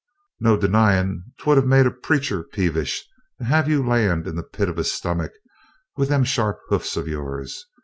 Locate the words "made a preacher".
1.67-2.41